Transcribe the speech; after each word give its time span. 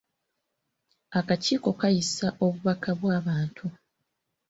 Akakiiko 1.19 1.69
kaayisa 1.79 2.27
obubaka 2.45 2.89
bw'abantu. 2.99 3.65